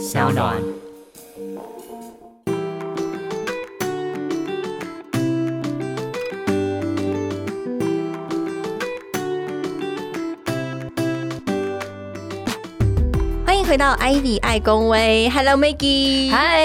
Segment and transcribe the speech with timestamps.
[0.00, 0.56] 小暖。
[13.44, 16.64] 欢迎回到 Ivy 爱公威，Hello Maggie，嗨，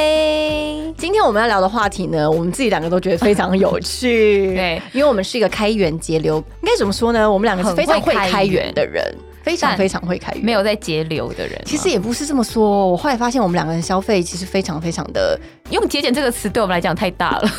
[0.97, 4.55] 今天我们要聊的话题呢，我们自己两个都觉得非常有趣。
[4.55, 7.29] 对，因为我们是一个开源节流，应该怎么说呢？
[7.29, 9.13] 我们两个是非常会开源的人，
[9.45, 10.43] 非常非常会开源。
[10.43, 17.49] 没有在节流的人，其实也不是这么说，我后来发现我们两个人消费其实非常非常的，用节俭这个词对我们来讲太大了，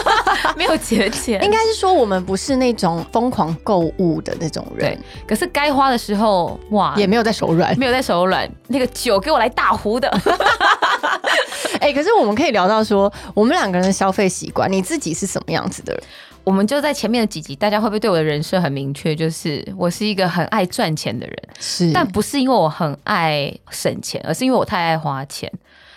[0.56, 7.78] 没有节俭，应该是说我们不是那种疯狂购物的那种人对，，可是该花的时候，哇，也没有在手软。
[7.78, 10.08] 没有在手软，那个酒给我来大壶的，
[11.80, 16.02] 哎、可是我们可以聊到说，我们两个人的消费习惯，你自己是什么样子的人？
[16.44, 19.16] 我们就在前面的几集，大家会不会对我的人设很明确？
[19.16, 25.50] 就是我是一个很爱赚钱的人，是但不是因为我很爱省钱，而是因为我太爱花钱。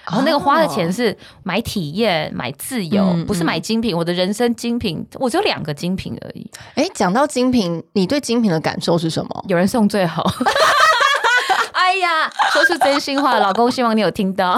[0.06, 3.94] 然后那个花的钱是买体验、买自由，嗯不是买精品。
[3.94, 6.50] 我的人生精品，我只有两个精品而已。
[6.76, 9.46] 哎，讲到精品，你对精品的感受是什么？
[9.50, 10.24] 有人送最好。
[11.74, 14.58] 哎呀，说出真心话，老公希望你有听到。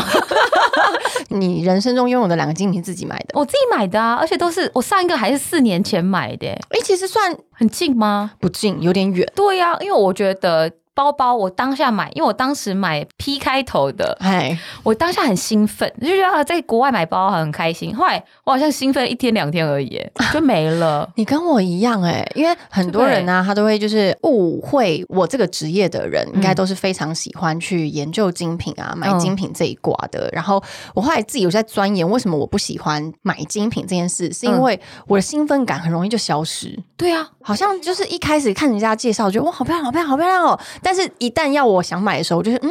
[1.30, 3.40] 你人生中拥有的两个精品自己买的？
[3.40, 8.32] 我自己买的啊，而且都是我上一个还是四年前买的，哎，其实算很近吗？
[8.40, 9.32] 不近，有点远。
[9.36, 17.96] 对呀、因为我觉得包包我当下买，因为我当时买 P 开头的，哎，我当下很兴奋，就觉得啊在国外买包很开心。
[17.96, 19.98] 后来我好像兴奋一天两天而已，
[20.34, 21.10] 就没了。
[21.16, 30.30] 你跟我一样哎、因为很多人呢、他都会就是误会我这个职业的人，应该都是非常喜欢去研究精品啊，买精品这一挂的。
[30.34, 30.62] 然后
[30.94, 34.78] 我后来自己有在钻研，为什么我不喜欢买精品这件事，是因为
[35.08, 36.78] 我的兴奋感很容易就消失。
[36.98, 40.60] 对啊，好像就是一开始看人家介绍，觉得哇好漂亮，好漂亮，好漂亮哦。
[40.84, 42.70] 但是一旦要我想买的时候，我就是嗯，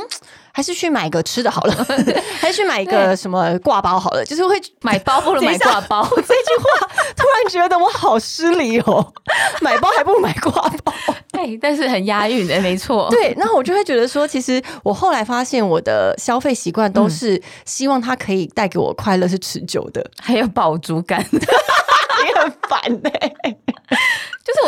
[0.52, 1.86] 还是去买个吃的好了，
[2.40, 6.00] 还是去买一个什么挂包好了，就是会买包不如买挂包。
[6.10, 9.12] 我这句话突然觉得我好失礼哦，
[9.60, 10.52] 买包还不如买挂
[10.84, 10.92] 包。
[11.30, 13.08] 对，但是很押韵的，没错。
[13.10, 20.04] 对，那我就会觉得说，其实我后来发现我的消费习惯都是希望它可以带给我快乐是持久的。
[20.20, 21.24] 还有饱足感。
[21.30, 24.02] 你很烦欸呢、就是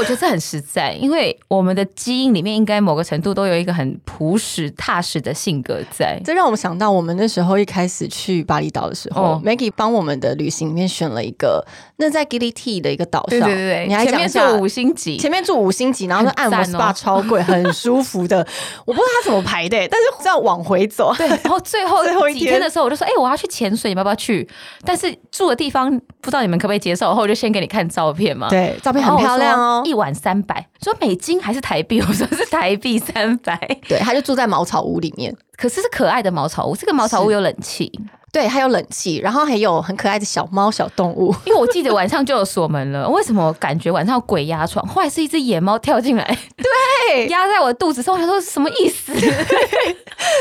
[0.01, 6.19] 我觉得这很实在，因为我们的基因里面应该某个程度都有一个很朴实踏实的性格在。
[6.25, 11.65] 这让我想到我们那时候一开始去巴厘岛的时候、哦 m a g g i e 帮我们的旅行里面选了一个，
[11.97, 18.39] 那在 Gili T 的一个岛上，对对对你还前讲一下五星级，前面住五星级，然后那按摩 SPA 哦超贵， 很舒服的。
[18.87, 24.49] 我不知道他怎么排的、但是这样往回走，对，然后最后 最后一天几天的时候，我就说，哎、我要去潜水，你们要不要去？
[24.85, 25.91] 但是住的地方
[26.21, 28.49] 不知道你们可不可以接受，然后我就先给你看照片嘛。
[28.49, 29.90] 对，照片很漂亮哦说。
[29.91, 32.01] 一晚三百，说美金还是台币？
[32.07, 33.57] 我说是台币三百，
[33.89, 37.91] 对，他就住在茅草屋里面，可是是可爱的茅草屋，这个茅草屋有冷气，
[38.33, 41.35] 对，还有冷气，然后还有很可爱的小猫、小动物。
[41.45, 44.87] 因为我记得晚上就有锁门了，为什么感觉晚上有鬼压床？
[44.87, 49.13] 后来是一只野猫跳进来，对，压在我的肚子上，我想说什么意思？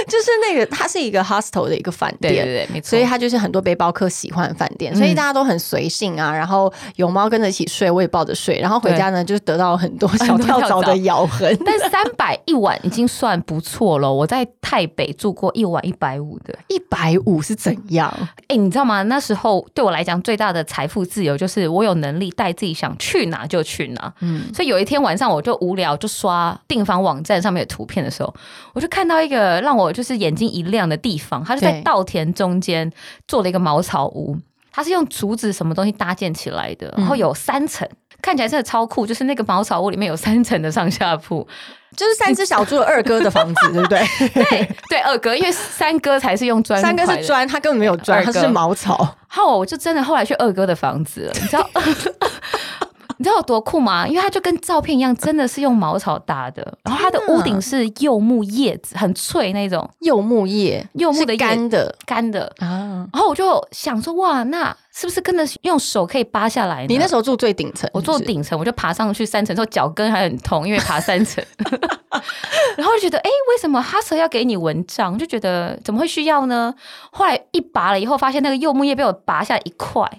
[0.08, 2.34] 就是那个，它是一个 hostel 的一个饭店。
[2.34, 2.90] 对对对，没错。
[2.90, 6.32] 所以它就是很多背包客喜欢的饭店，所以大家都很随性啊。
[6.34, 8.60] 然后有猫跟着一起睡，我也抱着睡。
[8.60, 11.58] 然后回家呢，就是得到很多小跳蚤的咬痕。
[11.66, 14.12] 但三百一晚已经算不错了。
[14.12, 18.14] 我在台北住过一晚一百五的，一百五是怎样？
[18.48, 19.02] 哎、你知道吗？
[19.04, 24.14] 那时候对我来讲最大的财富自由就是我有能力带自己想去哪就去哪。
[24.22, 28.34] 嗯，所以有一天晚上我就无聊，就刷订房网站上面的图片的时候，
[28.74, 32.92] 我就看到一个让我就是眼睛一亮的地方，它就在稻田中间
[33.28, 34.38] 做了一个茅草屋，
[34.72, 37.88] 它是用竹子什么东西搭建起来的，然后有三层。
[38.22, 41.48] 看起来真的超酷，就是那个茅草屋里面有三层的上下铺，
[41.96, 44.00] 就是三只小猪的二哥的房子， 对不对？
[44.34, 48.98] 对对，二哥，因为三哥才是用砖，三哥是，砖，他根本没有砖，他是茅草。
[49.30, 51.70] 然后我就真的后来去二哥的房子了，你知道。
[53.20, 54.08] 你知道有多酷吗？
[54.08, 62.50] 因为它就跟照片一样，真的是用茅草搭的，然后它的屋顶是柚木叶子，很脆那种柚木叶，柚木的叶干的干的。
[62.60, 63.06] 啊。
[63.12, 66.88] 然后我就想说，哇，那是不是真的用手可以扒下来呢？
[66.88, 71.44] 你那时候住最顶层，我坐是不是顶层，我就爬上去三层，之后脚跟还很痛，因为爬三层。
[72.78, 75.18] 然后就觉得，哎、为什么哈蛇要给你蚊帐？
[75.18, 76.74] 就觉得怎么会需要呢？
[77.12, 80.10] 后来一拔了以后，发现那个柚木叶被我拔下来一块，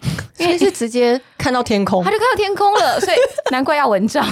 [0.40, 3.16] 所以是直接看到天空，他就看到天空了， 所以
[3.50, 4.26] 难怪要蚊帐。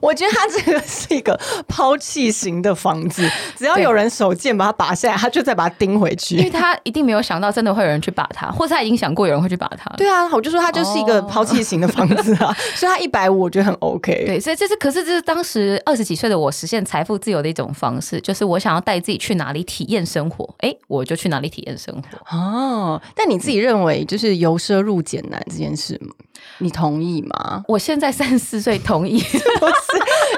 [0.00, 1.38] 我觉得他这个是一个
[1.68, 9.90] 抛弃型的房子， 只要有人手贱把它拔下来，他就再把它钉回去，因为他一定没有想到真的会有人去拔它，或者他已经想过有人会去拔它。
[9.96, 14.24] 对啊，我就说他就是一个抛弃型的房子啊， 所以他一百五我觉得很 OK。
[14.26, 22.36] 对，所以这是可是这是当时二十几岁的我实现财富自由的一种方式，就是我想要带自己去哪里体验生活，哎，我就去哪里体验生活。
[22.36, 26.12] 哦，但你自己认为就是由奢入俭难这件事吗？
[26.58, 27.64] 你同意吗？
[27.68, 29.20] 我现在三十四岁，同意。
[29.22, 29.42] 不是，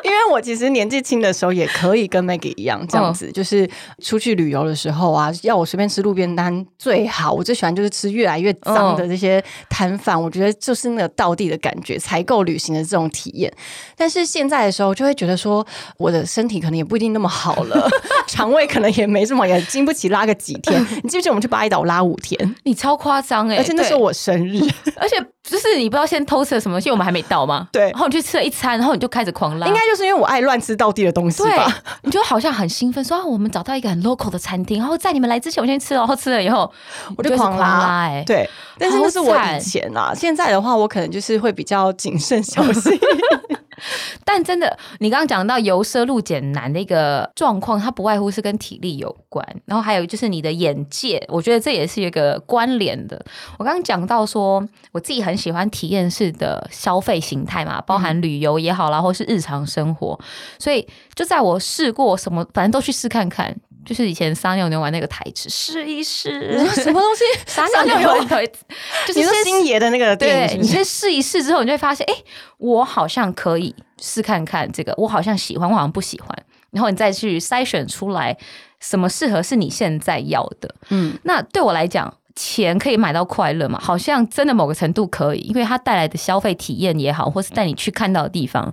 [0.04, 3.68] 因为我其实年纪轻的时候也可以跟 Maggie 一样这样子，就是
[4.02, 7.32] 出去旅游的时候啊，要我随便吃路边摊最好。
[7.32, 13.52] 我最喜欢就是吃越来越脏的这些摊贩，我觉得就是那个道地的感觉，才够旅行的这种体验。
[13.96, 15.66] 但是现在的时候，就会觉得说，
[15.96, 17.88] 我的身体可能也不一定那么好了，
[18.28, 20.80] 肠胃可能也没这么，也经不起拉个几天。
[21.02, 22.54] 你记不记得我们去巴厘岛拉五天？
[22.64, 23.56] 你超夸张哎！
[23.56, 24.60] 而且那是我生日，
[24.96, 25.16] 而且。
[25.44, 27.68] 就是你不知道先偷吃了什么东西，我们还没到吗？
[27.70, 29.66] 对，然后你去吃了一餐，然后你就开始狂拉。
[29.66, 31.82] 应该就是因为我爱乱吃到地的东西吧？
[32.02, 36.70] 你就好像很兴奋，说啊我们找到一个很 local 的餐厅，然后在你们来之前我先吃了，然后吃了以后
[37.16, 38.02] 我就狂拉。
[38.02, 38.48] 哎，对，
[38.78, 42.92] 但是那是我以前啊，现在的话我可能就是会比较谨慎小心。
[44.24, 53.24] 但真的，你刚刚讲到由奢入俭难的一个状况，它不外乎是跟体力有关，然后还有就是你的眼界，我觉得这也是一个关联的。
[53.58, 60.18] 我刚刚讲到说，我自己很喜欢体验式的消费形态嘛，包含旅游也好啦，或是日常生活，
[60.58, 63.54] 所以就在我试过什么，反正都去试看看。
[63.84, 67.24] 就是以前撒尿牛丸那个台词，试一试什么东西？
[67.46, 68.64] 撒尿牛丸台词，
[69.06, 72.14] 就是星爷的那个对，你先试一试之后，你就会发现，哎，
[72.58, 76.30] 我好像可以试看看这个，我好像喜欢，我好像不喜欢，
[76.70, 78.36] 然后你再去筛选出来
[78.80, 80.74] 什么适合是你现在要的。
[80.88, 83.78] 嗯，那对我来讲，钱可以买到快乐嘛？
[83.80, 88.72] 好像真的某个程度可以，因为它带来的消费体验也好，或是带你去看到的地方，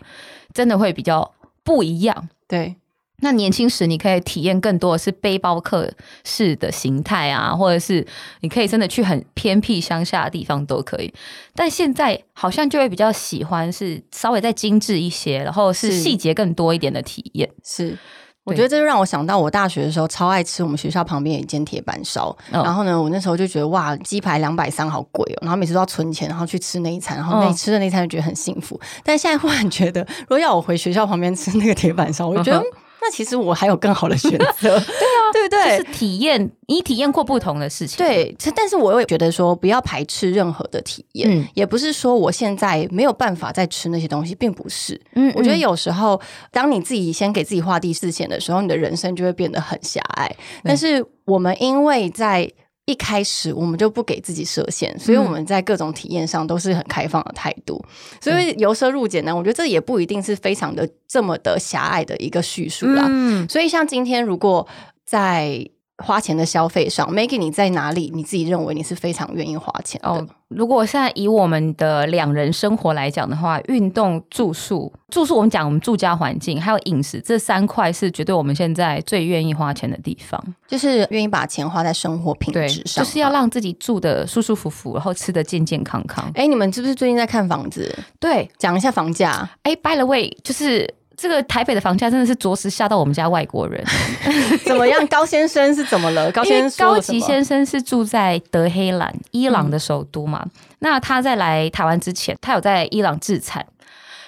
[0.54, 2.30] 真的会比较不一样。
[2.48, 2.76] 对。
[3.22, 5.90] 那年轻时，你可以体验更多的是背包客
[6.24, 8.06] 式的形态啊，或者是
[8.42, 11.14] 你可以真的去很偏僻乡下的地方都可以。
[11.56, 17.50] 但现在好像就会比较喜欢是稍微再精致一些，然后是细节更多一点的体验。
[17.64, 17.98] 是，
[18.44, 28.80] 我觉得这就让我想到我大学的时候超爱吃我们学校旁边有一间铁板烧，然后呢，我那时候就觉得哇，鸡排两百三好贵哦，然后每次都要存钱，然后去吃那一餐，然后那吃的那一餐就觉得很幸福。
[29.04, 32.66] 但现在忽然觉得，如果要我回学校旁边吃那个铁板烧，我就觉得。
[33.02, 35.78] 那其实我还有更好的选择， 对啊，对不对？
[35.78, 38.36] 就是体验，你体验过不同的事情，对。
[38.56, 45.00] 但是我又觉得说，不要排斥任何的体验，嗯，也不是说我现在没有办法再吃那些东西，并不是。
[45.16, 46.22] 嗯，我觉得有时候，
[46.52, 50.32] 当你自己先给自己画第四线的时候，你的人生就会变得很狭隘。
[50.64, 52.52] 但是我们因为在
[52.86, 57.84] 一开始我们就不给自己设限，所以我们在各种体验上都是很开放的态度。
[58.20, 63.10] 所以由奢入俭呢，我觉得这也不一定是非常的这么的狭隘的一个叙述啦。
[63.48, 64.68] 所以像今天如果
[65.06, 65.70] 在。
[66.02, 68.12] 花钱的消费上，Maggie，你在哪里？
[68.14, 70.28] 你自己认为你是非常愿意花钱的？
[70.50, 86.30] 如果现在以我们的两人生活来讲的话，运动、住宿、住宿，我们讲我们住家环境，还有饮食，这三块是绝对我们现在最愿意花钱的地方，就是愿意把钱花在生活品质上，就是要让自己住的舒舒服服，然后吃的健健康康。
[86.36, 87.98] 哎，你们是不是最近在看房子？
[88.20, 89.50] 对，讲一下房价。
[89.64, 90.96] 哎，By the way，就是。
[91.18, 93.84] 这个台北的房价真的是着实吓到我们家外国人。
[94.66, 96.32] 怎么样，高先生是怎么了？
[96.32, 100.46] 高先生，高级先生是住在德黑兰，伊朗的首都嘛。
[100.80, 103.64] 那他在来台湾之前，他有在伊朗自产，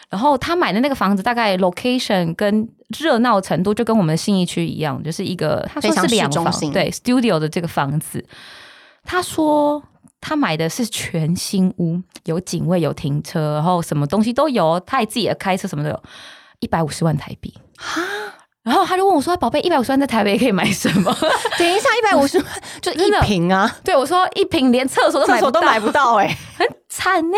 [0.09, 2.69] 然后他买的那个房子，大概 location 跟
[2.99, 8.23] 热闹程度就跟我们的信义区一样，就是一个他说是两房对 studio 的这个房子。
[9.03, 9.81] 他说
[10.21, 16.03] 他买的是全新屋，有警卫，有停车，然后什么东西都有，他也自己的开车，什么都有。
[16.63, 18.01] 一百五十万台币哈，
[18.63, 21.13] 然后他就问我说：“宝贝，一百五十万在台北可以买什么？”
[21.59, 22.47] 等一下，一百五十万
[22.81, 23.69] 就一瓶啊？
[23.83, 27.37] 对，我说一瓶连厕所都厕所都买不到，哎，很惨呢。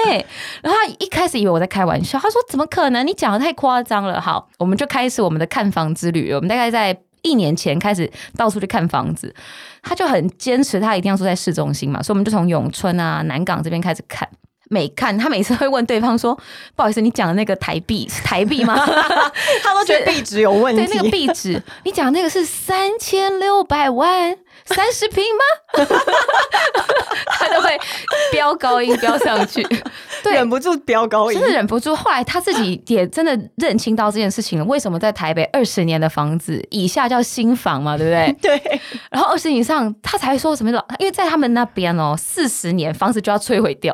[0.61, 3.05] 然后他一开始以为我在开玩笑，他说：“怎么可能？
[3.07, 6.31] 你讲的太夸张了。”好，我们就开始我们的看房之旅。
[6.31, 9.33] 我们大概在一年前开始到处去看房子，
[9.81, 14.29] 他就很坚持，他一定要住在市中心嘛，所以我们就从永春啊、南港这边开始看。
[14.69, 16.37] 每看他每次会问对方说
[16.75, 18.75] ：“不好意思，你讲的那个台币是台币吗？”
[19.63, 20.85] 他都觉得币值有问题。
[20.85, 25.85] 对，那个币值，你讲那个是三千六百万三十平吗？
[27.39, 27.77] 他就会
[28.31, 29.65] 飙高音飙上去。
[30.25, 31.95] 忍不住飙高音，真的忍不住。
[31.95, 34.65] 后来他自己也真的认清到这件事情了。
[34.65, 38.35] 为什么在台北二十年的房子以下叫新房嘛，对不对？
[38.59, 38.81] 对。
[39.11, 40.71] 然后二十以上，他才说什么？
[40.97, 43.93] 因为在他们那边哦，四十年房子就要摧毁掉。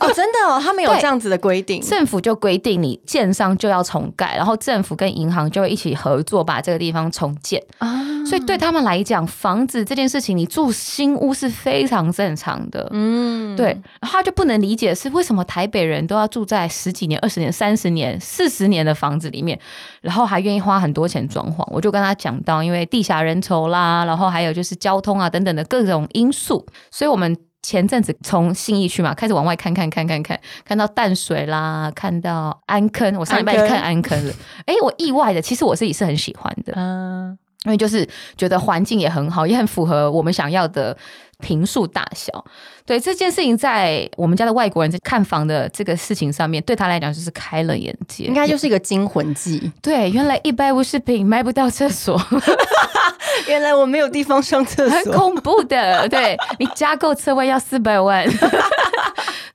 [0.00, 8.00] 哦，真的哦，他们有这样子的规定，政府就规定你建商就要重盖，然后政府跟银行就会一起合作把这个地方重建啊。
[8.26, 12.88] 所以对他们来讲，房子这件事情，你住新屋是非常正常的。
[12.92, 19.58] 嗯，对，他就不能理解是为什么台北人都要住在十几年、二十年、三十年、四十年的房子里面，
[20.00, 21.62] 然后还愿意花很多钱装潢。
[21.70, 34.32] 我就跟他讲到，因为地狭人稠啦，然后还有就是交通啊等等的各种因素，所以我们前阵子从信义区嘛开始往外看看看看看，看到淡水啦，看到安坑，我上礼拜去看安坑了。
[34.64, 36.72] 哎，我意外的，其实我自己是很喜欢的。
[36.76, 37.38] 嗯。
[37.64, 40.96] 因为就是觉得环境也很好，也很符合我们想要的
[41.38, 42.44] 平数大小。
[42.84, 49.70] 对这件事情，在我们家的外国人在看房的这个事情上面，对他来讲就是开了眼界，应该就是一个惊魂记。
[49.80, 52.20] 对，原来一百五十平买不到厕所，
[53.46, 56.08] 原来我没有地方上厕所，很恐怖的。
[56.08, 58.26] 对你加购车位要四百万。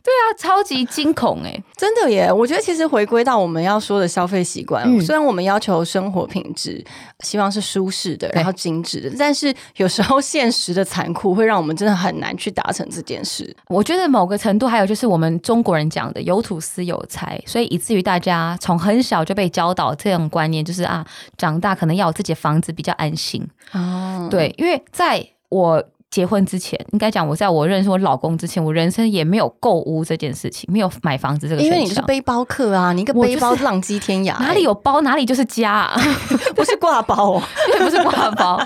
[0.07, 2.31] 对啊，超级惊恐哎， 真的耶！
[2.31, 6.81] 我觉得其实回归到我们要说的消费习惯，虽然我们要求生活品质，
[7.25, 13.53] 希望是舒适的，然后精致的，但是有时候现实的残酷会让我们真的很难去达成这件事。
[13.67, 21.05] 我觉得某个程度还有就是我们中国人讲的有土司有财，所以以至于大家从很小就被教导这种观念，就是啊，
[21.37, 24.29] 长大可能要有自己的房子比较安心哦。
[24.31, 25.83] 对，因为在我。
[26.09, 31.61] 结婚之前，应该讲我在我认识我老公之前，我人生也没有购物这件事情，没有买房子这个。
[31.61, 35.89] 因为你是背包客啊，你一个背包浪迹天涯，哪里有包哪里就是家，
[36.55, 37.43] 不是挂包 哦，
[37.77, 38.57] 不是挂包。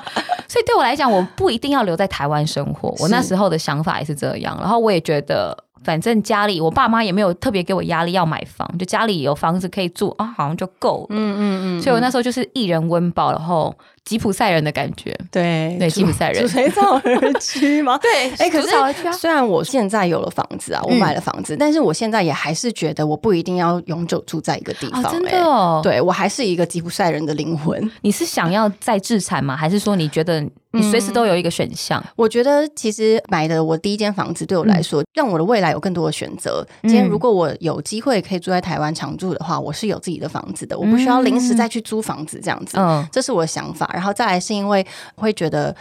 [0.48, 2.94] 所以对我来讲，我不一定要留在台湾生活。
[3.00, 5.58] 我那时候的想法也是这样，然后我也觉得。
[5.84, 11.08] 反正家里我爸妈也没有特别给我压力要买房，就家里有房子可以住啊，好像就够了。
[11.10, 11.82] 嗯嗯嗯。
[11.82, 15.18] 所以我那时候就是一人温饱，然后吉普赛人的感觉。
[15.32, 16.48] 对对，吉普赛人。
[16.48, 17.98] 水草而居吗？
[17.98, 18.30] 对。
[18.38, 18.68] 哎，可是
[19.14, 25.04] 虽然我现在有了房子啊，我买了房子，但是我现在也还是觉得我不一定要永久住在一个地方。
[25.12, 25.82] 真的哦。
[25.84, 27.92] 对我还是一个吉普赛人的灵魂。
[28.02, 29.56] 你是想要再自产吗？
[29.56, 30.46] 还是说你觉得？
[30.72, 32.04] 你随时都有一个选项。
[32.16, 36.66] 我觉得其实买的我第一间房子对我来说，让我的未来有更多的选择。
[36.84, 42.78] 今天如果我有机会可以住在台湾常住的话，我是有自己的房子的，我不需要临时再去租房子这样子。
[42.78, 43.90] 嗯，这是我的想法。
[43.94, 44.86] 然后再来是因为
[45.16, 45.75] 会觉得。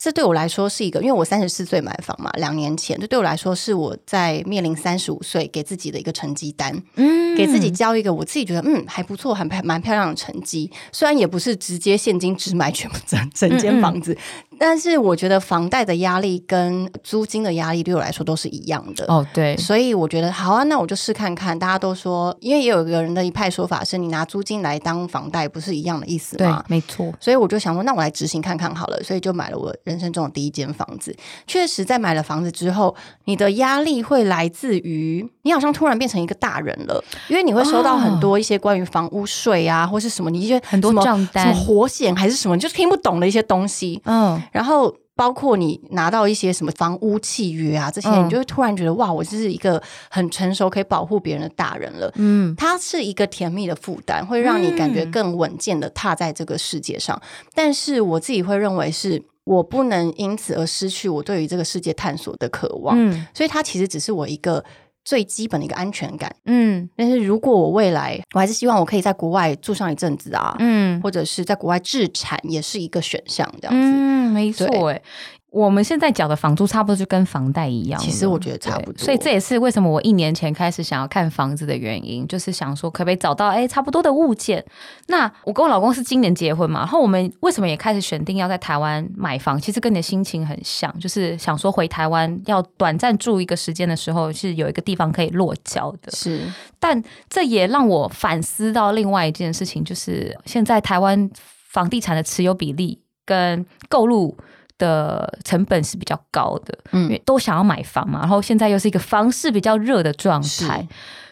[0.00, 10.70] 这对我来说是一个，因为我三十四岁买房嘛，两年前，这对我来说是我在面临三十五岁给自己的一个成绩单，嗯，给自己交一个我自己觉得嗯还不错、很蛮漂亮的成绩。
[10.90, 14.16] 虽然也不是直接现金只买全部整整间房子，
[14.60, 19.06] 但是我觉得房贷的压力跟租金的压力对我来说都是一样的。
[19.08, 21.58] 哦，对，所以我觉得好啊，那我就试看看。
[21.58, 26.62] 大家都说，因为也有一个人的一派说法是，你拿租金来当房贷，不是一样的意思吗？
[26.68, 27.10] 没错。
[27.18, 29.74] 所以我就想说，那我来执行看看好了，所以就买了我。
[29.84, 44.00] 人生中的第一间房子，确实在买了房子之后，你的压力会来自于你好像突然变成一个大人了，因为你会收到很多一些关于房屋税啊，或是什么，你一些很多账单，什么活险还是什么，你就听不懂的一些东西。
[44.04, 52.12] 嗯，然后包括你拿到一些什么房屋契约啊，这些你就会突然觉得哇，我就是一个很成熟可以保护别人的大人了。
[52.16, 57.20] 嗯，它是一个甜蜜的负担，会让你感觉更稳健的踏在这个世界上。
[57.54, 59.22] 但是我自己会认为是。
[59.44, 64.62] 我不能因此而失去我对于这个世界探索的渴望，嗯，所以它其实只是我一个
[65.04, 66.88] 最基本的一个安全感，嗯。
[66.96, 75.02] 但是如果我未来，我还是希望我可以在国外住上一阵子啊，嗯，或者是在国外置产也是一个选项，这样子，嗯，没错，哎。
[75.50, 84.64] 我们现在缴的房租差不多就跟房贷一样，其实我觉得差不多，所以这也是为什么我一年前开始想要看房子的原因，就是想说可不可以找到哎差不多的物件。
[85.08, 89.60] 那我跟我老公是今年结婚嘛，然后我们为什么也开始选定要在台湾买房？
[89.60, 96.12] 其实跟你的心情很像，就是想说回台湾要短暂住一个时间的时候，是有一个地方可以落脚的。
[96.12, 96.42] 是，
[96.78, 101.28] 但这也让我反思到另外一件事情，就是现在台湾
[101.70, 104.36] 房地产的持有比例跟购入。
[104.80, 110.84] 的成本是比较高的，嗯，因为都想要买房嘛，然后现在又是一个房市比较热的状态，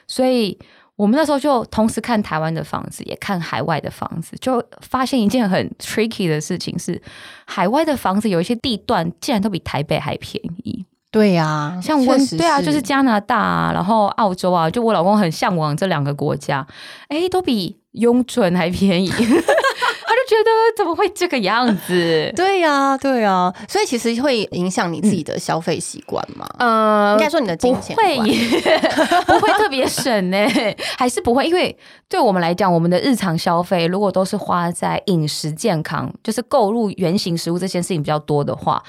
[0.06, 0.56] 所以
[0.94, 7.00] 我们那时候就同时看台湾的房子，也看海外的房子，就发现一件很 tricky 的事情是，
[7.46, 10.84] 海外的房子有一些地段竟然都比台北还便宜。
[11.10, 16.66] 对呀，像温对啊，就是加拿大啊，然后澳洲啊，就我老公很向往这两个国家，
[17.08, 19.10] 哎，都比雍准还便宜。
[20.42, 22.32] 觉得怎么会这个样子？
[22.36, 26.46] 对呀，对呀，所以其实会影响你自己的消费习惯嘛？
[26.58, 28.16] 呃，应该说你的金钱不会，
[29.26, 30.36] 不会特别省呢，
[30.96, 31.76] 还是不会，因为
[32.08, 38.82] 对我们来讲，我们的日常消费如果都是花在饮食健康，就是购入原形食物这件事情比较多的话。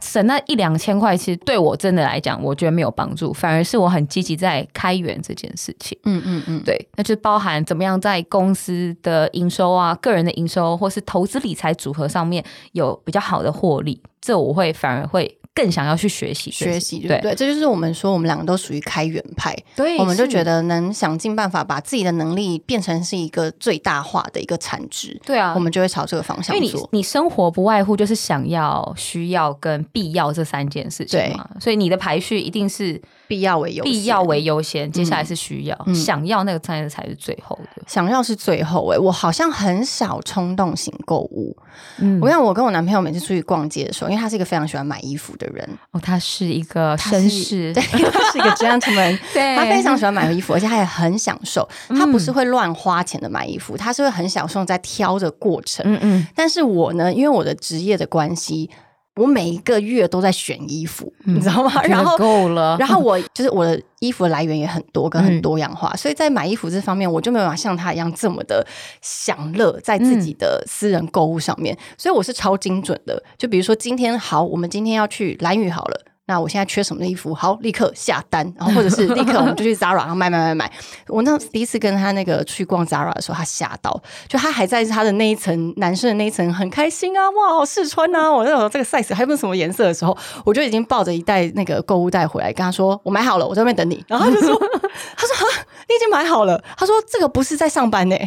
[0.00, 5.98] 省那一两千块，其实对我真的来讲，我觉得没有帮助，反而是我很积极在开源这件事情。
[6.04, 15.38] 嗯嗯嗯，对，那就包含怎么样在公司的营收啊、个人的营收，或是投资理财组合上面有比较好的获利，这我会反而会。
[15.56, 26.86] 更想要去学习学习，对对，这就是我们说我们两个都属于开源派，对，我们就觉得能想尽办法把自己的能力变成是一个最大化的一个产值，对啊，我们就会朝这个方向做。
[26.92, 33.00] 你生活不外乎就是想要、需要跟必要这三件事情嘛，所以你的排序一定是。
[33.28, 37.82] 必要为优，必要为优先，接下来是需要，想要那个才是才是最后的。
[37.84, 41.56] 想要是最后哎，我好像很少冲动型购物。
[41.98, 51.68] 嗯，我想我跟我男朋友每次出去逛街的时候，因为他是一个非常喜欢买衣服的人哦，他是一个绅士，对， 他是一个 gentleman， 对，他非常喜欢买衣服，而且他也很享受。
[51.90, 55.84] 他不是会乱花钱的买衣服，他是会很享受在挑的过程。
[55.86, 58.70] 嗯嗯，但是我呢，因为我的职业的关系。
[59.16, 61.82] 我每一个月都在选衣服，你知道吗？
[61.84, 62.76] 然后够了。
[62.78, 68.64] 然后我 就是我的衣服的来源也很多，跟很多样化，所以在买衣服这方面，我就没有办法像他一样这么的
[69.00, 71.76] 享乐在自己的私人购物上面。
[71.96, 73.22] 所以我是超精准的。
[73.38, 76.00] 就比如说今天好，我们今天要去蓝雨好了。
[76.26, 77.34] 那我现在缺什么的衣服？
[77.34, 80.72] 好，立刻下单，然后或者是立刻我们就去 Zara，然后买买买买。
[81.06, 94.04] 我那第一次跟他那个去逛 Zara 的时候，他吓到，就他还在他的那一层男生的那一层很开心啊，哇，试穿啊，我那种这个 size 还有没有什么颜色的时候，我就已经抱着一袋那个购物袋回来，跟他说我买好了，我在外面等你。
[94.08, 94.60] 然后他就说，
[95.16, 95.48] 他说，
[95.88, 96.62] 你已经买好了。
[96.76, 98.16] 他说这个不是在上班呢。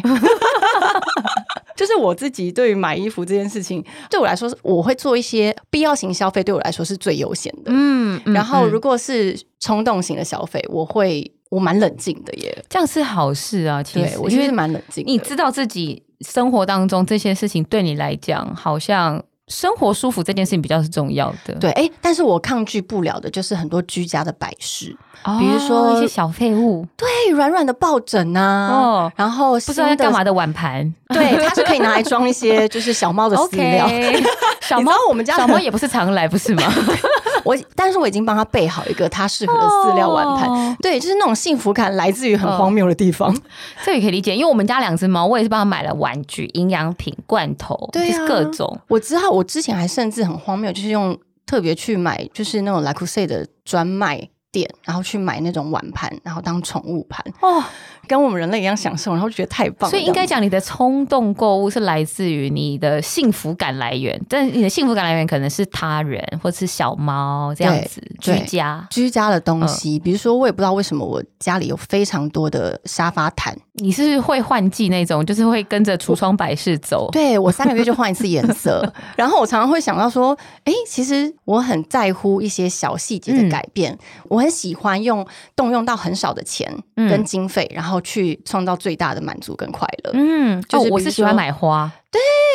[1.76, 7.64] 就是我自己对于买衣服这件事情，对我来说，我会做一些必要型消费，对我来说是最优先的。
[7.66, 13.82] 嗯，然后如果是冲动型的消费，我会我蛮冷静的耶，这样是好事啊。
[13.82, 15.02] 其实我觉得是蛮冷静。
[15.06, 21.52] 你知道自己生活当中这些事情对你来讲，好像生活舒服这件事情比较是重要的。
[21.60, 24.96] 对，哎，但是我抗拒不了的就是很多居家的摆饰。
[25.38, 33.86] 比如说一些小废物，对，软软的抱枕呐，哦，然后不知道干嘛的碗盘，对，它是可以拿来装一些就是小猫的饲料。
[34.62, 36.62] 小猫， 我们家小猫也不是常来，不是吗？
[37.44, 40.76] 我，但是我已经帮他备好一个他适合的饲料碗盘。
[40.80, 43.34] 对，就是那种幸福感来自于很荒谬的地方，
[43.84, 44.34] 这也可以理解。
[44.34, 48.78] 因为我们家两只猫，我也是帮他买了玩具、营养品、罐头，就是各种。
[48.88, 54.28] 我知道，我之前还甚至很荒谬，就是用特别去买，就是那种 l a c o s e 的专卖。
[54.52, 57.62] 店，然后去买那种碗盘，然后当宠物盘哦，
[58.06, 59.88] 跟我们人类一样享受，然后就觉得太棒。
[59.88, 69.98] 所以应该讲，你的冲动购物是来自于你的幸福感来源，但你的幸福感来源可能是他人或者是小猫这样子居家居家的东西。
[69.98, 73.56] 比如说，我也不知道为什么我家里有非常多的沙发毯。
[73.74, 77.08] 你是会换季那种，就是会跟着橱窗摆饰走。
[77.12, 83.96] 对我三个月就换一次颜色， 然后我常常会想到说，哎，其实我很在乎一些小细节的改变，
[84.28, 84.39] 我。
[84.40, 90.10] 很喜欢用动用到很少的钱跟经费，然后去创造最大的满足跟快乐。
[90.14, 91.90] 嗯，就是我是喜欢买花，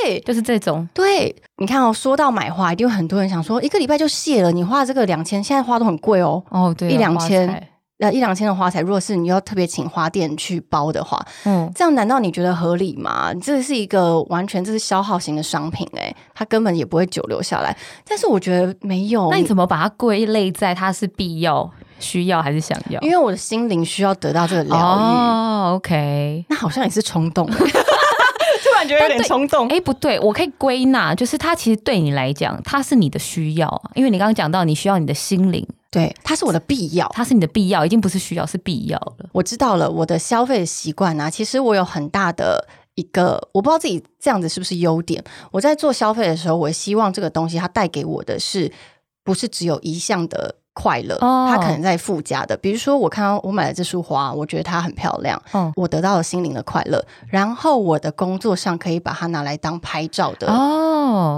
[0.03, 0.87] 对，就是这种。
[0.93, 6.43] 对，你看哦，说到买花，一定有很多人想说，一个礼拜就谢了，你花这个两千，现在花都很贵哦。
[6.49, 7.69] 哦，对，一两千。
[8.05, 13.33] 呃，一两千的花材，如果是你要特别请花店去包的话，嗯，这样难道你觉得合理吗？
[13.41, 17.75] 这是一个完全这是消耗型的商品，哎，它根本也不会久留下来。
[18.07, 21.67] 但是我觉得没有，那你怎么把它归类在它是必要、
[21.99, 23.01] 需要还是想要？
[23.01, 24.79] 因为我的心灵需要得到这个疗愈。
[24.79, 27.65] 哦，OK，那好像也是冲动，突
[28.87, 29.67] 然觉得有点冲动。
[29.67, 35.65] 哎，不对，我可以归纳，就是它其实对你来讲，它是你的需要，因为你刚刚讲到你需要你的心灵。
[35.91, 39.29] 对，它是我的必要，它是你的必要，已经不是需要，是必要了。
[39.31, 45.23] 我知道了，我的消费习惯啊，其实我有很大的一个，我不知道自己这样子是不是优点。
[45.51, 48.69] 我在做消费的时候，我希望这个东西它带给我的是
[49.23, 52.55] 不是只有一项的快乐，它可能在附加的。
[52.57, 55.41] 比如说，我看到我买了这束花，我觉得它很漂亮，
[55.75, 60.45] 我得到了心灵的快乐，然后我的工作上可以把它拿来当拍照的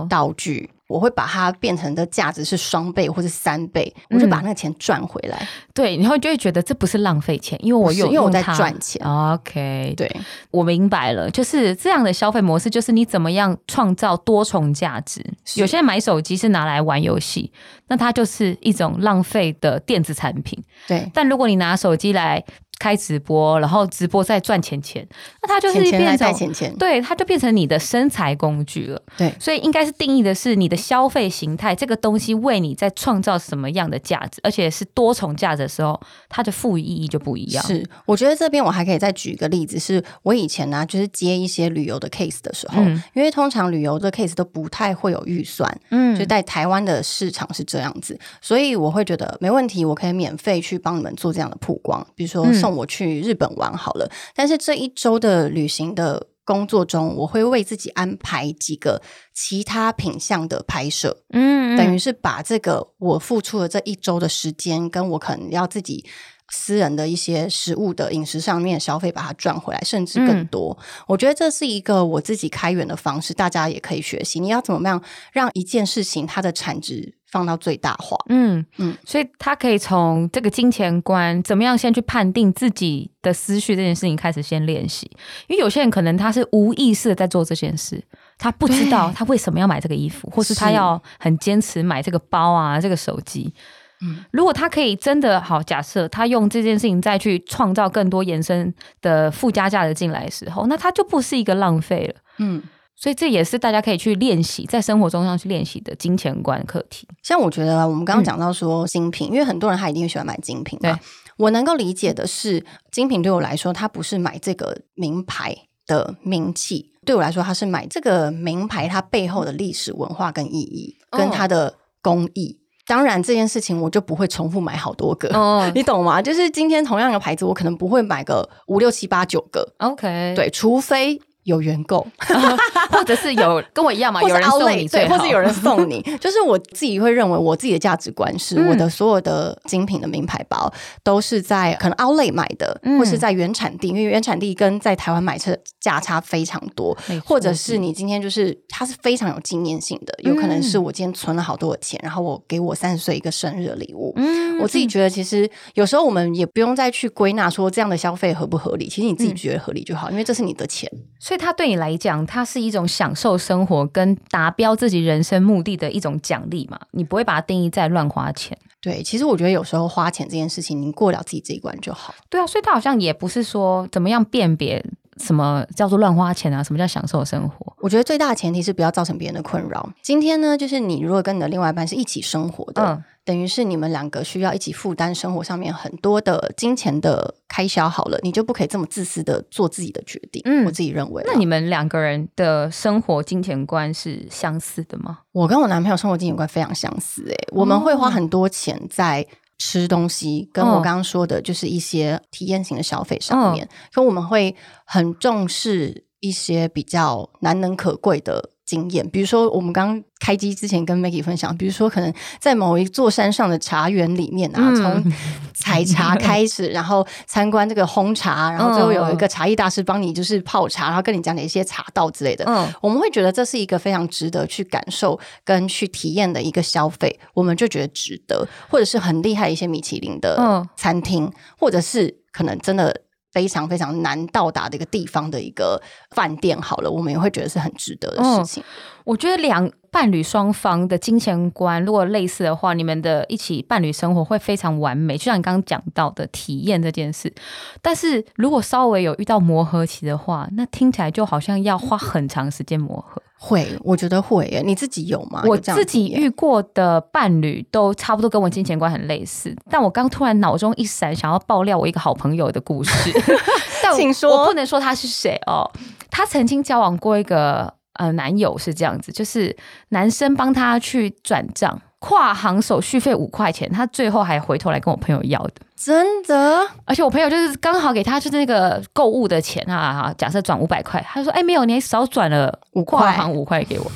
[0.10, 0.72] 道具。
[0.88, 5.48] 我会把它变成的价值是双倍或者三倍，我就把那个钱赚回来。
[5.74, 9.02] 对，然后就会觉得这不是浪费钱，因为我有因为我在赚钱。
[9.06, 10.10] OK，对，
[10.50, 15.24] 我明白了，就是这样的消费模式，就是你怎么样创造多重价值。
[15.56, 17.52] 有些人买手机是拿来玩游戏，
[17.88, 20.58] 那它就是一种浪费的电子产品。
[20.88, 22.44] 对，但如果你拿手机来
[22.80, 25.06] 开直播，然后直播再赚钱钱，
[25.42, 29.02] 那它就是钱变成钱钱，对，它就变成你的生财工具了。
[29.18, 37.64] 对，所以应该是定义的是你的消费形态，这个东西为你在创造什么样的价值，而且是多重价值的时候，它的赋予意义就不一样。
[37.66, 42.82] 是，我觉得这边我还可以再举一个例子，是我以前呢，就是接一些旅游的 case 的时候，
[43.14, 54.10] 因为通常旅游的 case 都不太会有预算，嗯，就在台湾的市场是这样子，所以我会觉得没问题，我可以免费去帮你们做这样的曝光，比如说送我去日本玩好了。
[54.36, 59.02] 但是这一周的旅行的工作中，我会为自己安排几个
[59.34, 66.06] 其他品相的拍摄，嗯，等于是把这个我付出的这一周的时间，跟我可能要自己。
[66.50, 70.78] 私人的一些食物的饮食上面消费，把它赚回来，甚至更多。
[71.06, 74.40] 我觉得这是一个我自己开源的方式，大家也可以学习。
[74.40, 75.04] 你要怎么样
[75.34, 78.18] 让一件事情它的产值放到最大化？
[78.30, 85.10] 嗯嗯，所以他可以从这个金钱观怎么样先去判定自己的思绪这件事情开始先练习。
[85.48, 88.02] 因为有些人可能他是无意识的在做这件事，
[88.38, 93.54] 他不知道他为什么要买这个衣服，或是他要很坚持买这个包啊，这个手机。
[94.00, 102.22] 嗯，如果他可以真的好，假设他用这件事情再去创造更多延伸的附加价值进来的时候，那他就不是一个浪费了。
[102.38, 102.62] 嗯，
[103.00, 107.08] 所以这也是大家可以去练习在生活中要去练习的金钱观课题。
[107.22, 111.00] 像我觉得我们刚刚讲到说精品，因为很多人他一定喜欢买精品嘛。
[111.38, 115.56] 我能够理解的是，精品对我来说，它不是买这个名牌
[115.86, 122.58] 的名气，对我来说，它是买这个名牌它背后的历史文化跟意义，跟它的工艺。
[122.88, 125.30] 当然，这件事情我就不会重复买好多个，
[125.76, 126.20] 你懂吗？
[126.20, 129.76] 就是今天同样的牌子，我可能不会买个五六七八九个。
[129.78, 131.22] OK，对，除非。
[131.48, 132.06] 有缘购，
[132.92, 134.22] 或者是有跟我一样嘛？
[134.22, 136.02] 有人送你，对，或是有人送你。
[136.20, 140.70] 就是我自己会认为，我自己的价值观是，我的所有的精品的名牌包
[141.04, 146.98] 都是在可能 Outlet 买的，或是在原产地，因为原产地跟在台湾买车价差非常多。
[147.24, 154.12] 或者是你今天就是它是非常有纪念性的，有可能是我今天存了好多的钱，然后我给我三十岁一个生日礼物。
[154.18, 161.37] 嗯，我自己觉得其实有时候我们也不用再去归纳说这样的消费合不合理，其实你自己觉得合理就好，因为这是你的钱，所以。
[161.38, 166.80] 它对你来讲，它是一种享受生活跟达标自己人生目的的一种奖励嘛？
[166.92, 168.58] 你不会把它定义在乱花钱。
[168.82, 172.14] 对，其实我觉得有时候花钱这件事情，你过了自己这一关就好。
[172.30, 174.84] 对啊，所以它好像也不是说怎么样辨别
[175.20, 177.74] 什么叫做乱花钱啊，什么叫享受生活。
[177.80, 179.90] 我觉得最大的前提是不要造成别人的困扰。
[180.02, 183.04] 今天呢，就是你如果跟你的另外一半是一起生活的。
[183.24, 190.42] 等于是你们两个需要一起负担生活上面很多的金钱的开销，好了，你就不可以这么自私的做自己的决定。
[190.46, 191.22] 嗯，我自己认为。
[191.28, 195.20] 那你们两个人的生活金钱观是相似的吗？
[195.34, 208.52] 我跟我男朋友生活金钱观非常相似，诶，我们会花很多钱在吃东西，跟我刚刚说的就是一些体验型的消费上面，可我们会很重视一些比较难能可贵的。
[208.68, 215.12] 经验，比如说我们刚开机之前跟 Maggie 分享，比如说可能在某一座山上的茶园里面啊，从
[215.56, 222.44] 采茶开始， 然后参观这个烘茶，然后最后有一个茶艺大师帮你就是泡茶，然后跟你讲解一些茶道之类的。
[222.46, 232.94] 嗯，我们会觉得这是一个非常值得去感受跟去体验的一个消费，我们就觉得值得，或者是很厉害一些米其林的餐厅，或者是可能真的。
[233.32, 238.64] 非常非常难到达的一个地方的一个饭店，好了，我们也会觉得是很值得的事情。
[239.04, 247.34] 我觉得两伴侣双方的金钱观如果类似的话，你们的一起伴侣生活会非常完美，就像你刚刚讲到的体验这件事。
[247.82, 253.20] 但是如果稍微有遇到磨合期的话，那听起来就好像要花很长时间磨合。
[253.40, 254.62] 会，我觉得会。
[254.64, 255.42] 你自己有吗？
[255.48, 259.56] 我自己遇过的伴侣都差不多跟我金钱观很类似。
[259.68, 263.12] 但我刚突然脑中一闪，想要爆料我一个好朋友的故事。
[263.98, 265.68] 请说，我不能说他是谁哦。
[266.12, 269.56] 他曾经交往过一个呃男友，是这样子，就是
[269.90, 271.82] 男生帮他去转账。
[272.00, 276.62] 跨行手续费五块钱，他最后还回头来跟我朋友要的，真的。
[276.86, 283.92] 而且我朋友就是刚好给他就是那个购物的钱啊，假设转五百块，他说：“哎，没有，你还少转了五跨行五块给我。”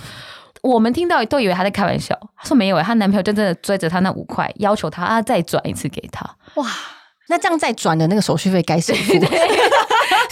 [0.63, 6.27] 我们听到都以为他在开玩笑，他说没有，她男朋友真正的追着他那五块，要求他再转一次给他。
[6.55, 6.67] 哇，
[7.29, 9.13] 那这样再转的那个手续费该谁付？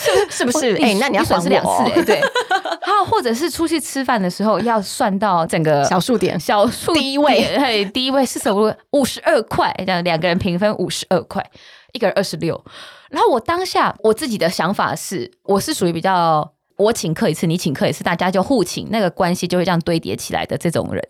[0.29, 0.75] 是不是？
[0.81, 2.21] 哎，那你要损失两次哎，对。
[2.81, 8.75] 还有，或者是出去吃饭的时候，要算到整个小数点，小数第一位， 嘿，第一位是什么？
[8.91, 11.45] 五十二块，这样两个人平分五十二块，
[11.93, 12.63] 一个人二十六。
[13.09, 21.03] 然后我当下我自己的想法是，我是属于比较我请客一次，你请客一次，大家就互请，那个关系就会这样堆叠起来的这种人。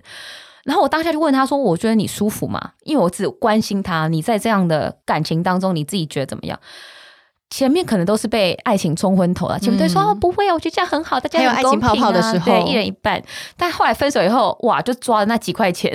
[0.65, 2.71] 然后我当下就问他说：“我觉得你舒服吗？
[2.84, 6.60] 因为我只关心他，你在这样的感情当中，你自己觉得怎么样？”
[7.50, 13.22] 前面可能都是被爱情冲昏头了，前面都说哦不会啊，我觉得这样很好，大家有爱情泡泡的时候，对，一人一半。
[13.58, 15.92] 但后来分手以后，哇，就抓了那几块钱，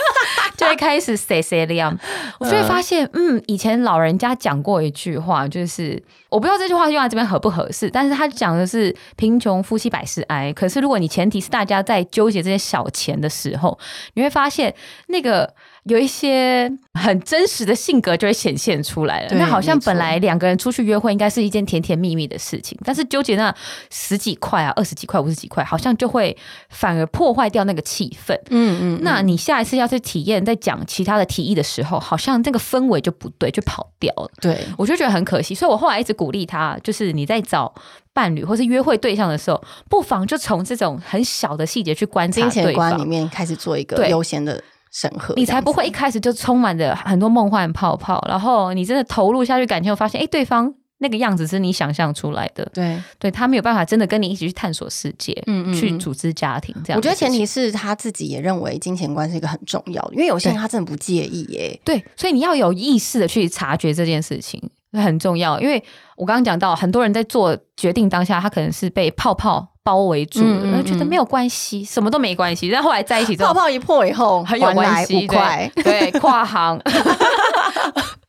[0.56, 1.98] 就会开始谁谁亮。
[2.38, 10.52] 我就会发现，嗯，以前老人家讲过一句话，就是我不知道这句话用在这边合不合适，但是他讲的是贫穷夫妻百事哀。
[10.52, 13.78] 可是如果你前提是大家在纠结这些小钱的时候，
[14.14, 14.74] 你会发现
[15.06, 15.54] 那个。
[15.84, 19.28] 有一些很真实的性格就会显现出来了。
[19.32, 23.54] 那好像本来两个人出去约会应该是一件甜甜蜜蜜的事情，但是纠结那
[23.90, 26.36] 十几块啊、二十几块、五十几块，好像就会
[26.68, 28.34] 反而破坏掉那个气氛。
[28.50, 29.00] 嗯嗯。
[29.02, 34.30] 那你下一次要去体验，在讲其他的提议的时候，好像这个氛围就不对，就跑掉了。
[34.40, 35.54] 对，我就觉得很可惜。
[35.54, 37.72] 所以我后来一直鼓励他，就是你在找
[38.12, 44.62] 伴侣或是约会对象的时候，不妨就从这种很小的细节去观察对方里面开始做一个优先的。
[44.92, 56.98] 审核，你才不会一开始就充满着很多梦幻泡泡，然后你真的投入下去感情，发现哎，对方那个样子是你想象出来的，对，对他没有办法真的跟你一起去探索世界，嗯嗯，去组织家庭这样。
[56.98, 61.80] 我觉得前提是他自己也认为金钱观是一个很重要的，因为有些人他真的不介意耶。
[61.84, 65.82] 对，所以你要有意识的去察觉这件事情很重要，因为
[66.16, 69.66] 我刚刚讲到很多人在做决定当下，他可能是被泡泡。
[69.82, 72.70] 包围住，然后觉得没有关系，什么都没关系。
[72.70, 75.26] 但后来在一起之后，泡泡一破以后，很有关系。
[75.26, 76.78] 对，跨行。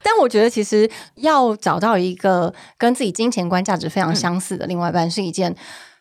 [0.03, 5.55] 但我觉得，其实要找到一个跟自己金钱观、价值非常相似的另外一半，是一件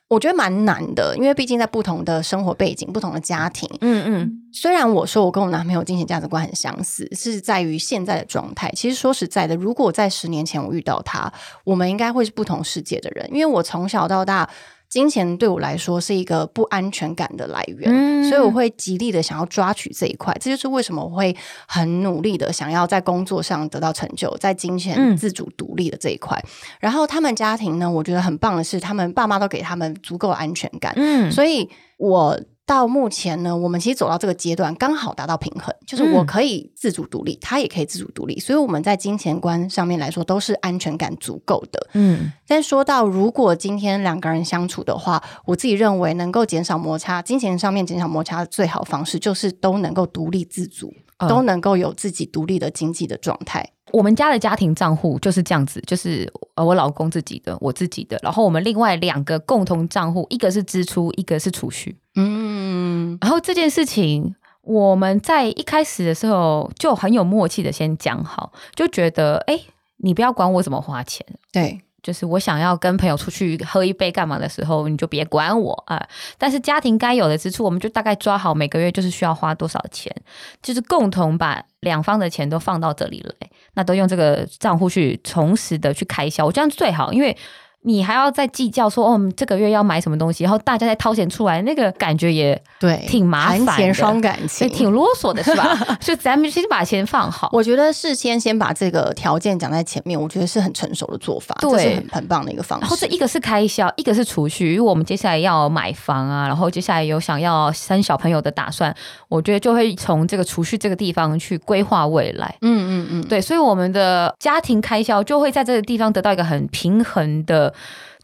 [0.09, 1.15] 我觉得蛮难的。
[1.17, 4.43] 因为毕竟在不同的生活背景、不同的家庭，嗯嗯。
[4.53, 8.73] 虽然我说我跟我男朋友金钱价值观很相似，是在于现在的状态。
[8.75, 11.33] 其实说实在的，如果在十年前我遇到他，
[11.65, 13.29] 我们应该会是不同世界的人。
[13.33, 14.49] 因为我从小到大。
[14.91, 20.37] 金钱对我来说是一个不安全感的来源，所以我会极力的想要抓取这一块。
[20.41, 21.35] 这就是为什么我会
[21.67, 26.37] 很努力的想要在工作上得到成就，在金钱自主独立的这一块。
[26.81, 30.93] 然后他们家庭呢，我觉得很棒的是，他们爸妈都给他们足够安全感。
[30.97, 32.39] 嗯，所以我。
[32.71, 41.89] 到目前呢，我们其实走到这个阶段，刚好达到平衡，就是我可以自主独立，他也可以自主独立，所以我们在金钱观上面来说都是安全感足够的。
[41.95, 50.95] 嗯，但说到如果今天两个人相处的话，我自己认为能够减少摩擦，金钱上面减少摩擦的最好方式就是都能够独立自主，
[51.29, 53.69] 都能够有自己独立的经济的状态。
[53.93, 61.97] 我们家的家庭账户就是这样子，就是呃我老公自己的，我自己的，然后我们另外两个共同账户，一个是支出，一个是储蓄。
[62.15, 69.61] 嗯，然后这件事情我们在一开始的时候就很有默契的先讲好，就觉得哎，
[69.99, 76.07] 你不要管我怎么花钱，对，就是我想要跟朋友出去喝一杯干嘛的时候，你就别管我啊。
[76.39, 80.15] 但是家庭该有的支出，我们就大概抓好每个月就是需要花多少钱，
[80.63, 87.37] 就是共同把两方的钱都放到这里来，那都用这个账户去同时的去开销，我这样最好，因为。
[87.83, 95.75] 你还要再计较说哦，这个月要买什么东西，然后大家再掏钱出来，那个感觉也对，挺麻烦的，双感情，挺啰嗦的是吧？
[95.99, 97.49] 所以咱们先把钱放好。
[97.53, 102.83] 我觉得事先先把这个条件讲在前面，我觉得是很成熟的做法，这是很很棒的一个方式。
[102.83, 108.95] 然后这一个是开销，一个是储蓄，因为我们接下来要买房啊，然后接下来有想要生小朋友的打算，
[109.31, 112.55] 我觉得就会从这个储蓄这个地方去规划未来。
[112.61, 117.70] 嗯嗯嗯，对，所以我们的家庭开销就会在这个地方得到一个很平衡的。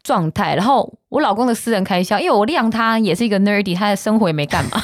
[0.03, 4.81] 状态，然后我老公的私人开销，因为我谅他也是一个 nerdy，他的生活也没干嘛。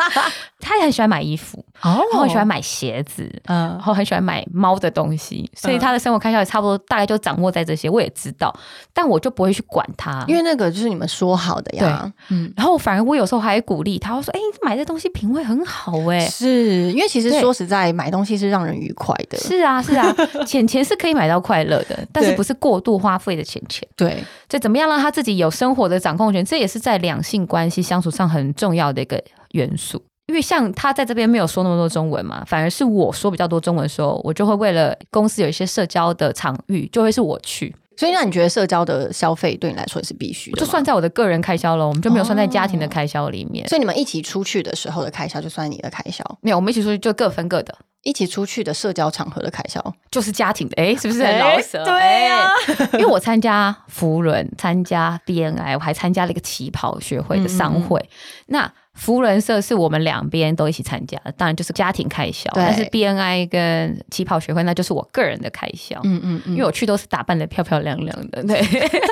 [0.60, 7.88] 他也很喜欢买衣服，然后很喜欢买鞋子，嗯，然后很喜欢买猫的东西，所以他的生活开销也差不多，大概就掌握在这些。
[7.88, 8.54] 我也知道，
[8.92, 12.12] 但我就不会去管他，因为那个就是你们说好的呀。
[12.28, 19.38] 嗯，然后反而我有时候还鼓励他，我说：“哎，买这东西品味很好。”哎，是因为其实说实在，买东西是让人愉快的。
[19.38, 20.14] 是啊，是啊，
[20.46, 23.86] 钱钱是可以买到快乐的，但是不是过度花费的钱钱。
[23.96, 30.02] 对，就怎么样让他自己有生活的掌控权，这也是在两性关系相处上很重要的一个元素。
[30.26, 37.74] 因为像他在这边没有说那么多中文嘛，反而是我说比较多中文的时候，我就会为了公司有一些社交的场域，就会是我去。
[37.96, 40.60] 所以，让你觉得社交的消费对你来说也是必须的？
[40.60, 43.66] 就算在我的个人开销了，我们就没有算在家庭的开销里面。
[43.68, 46.22] 所以，你们一起出去的时候的开销就算你的开销？
[46.42, 47.74] 没有，我们一起出去就各分各的。
[48.04, 51.84] 一起出去的社交场合的开销就是家庭的，哎，是不是很老舍？
[51.84, 52.48] 对呀，
[52.92, 58.08] 因为我参加福伦，参加 BNI，我还参加了一个旗袍学会的商会。
[58.46, 62.50] 那福人社是我们两边都一起参加，当然就是家庭开销。
[62.52, 66.00] 但是 BNI 跟旗袍学会那就是我个人的开销。
[66.02, 68.60] 嗯嗯嗯，因为我去都是打扮的漂漂亮亮的，对，